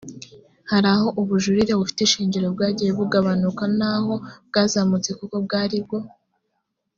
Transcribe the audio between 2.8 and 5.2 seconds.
bugabanuka n aho bwazamutse